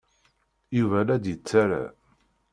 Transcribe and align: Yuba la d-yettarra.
Yuba 0.77 0.99
la 1.07 1.15
d-yettarra. 1.23 1.83